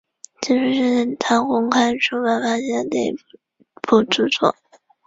[0.41, 3.15] 此书是他公开出版发行的第一
[3.83, 4.55] 部着作。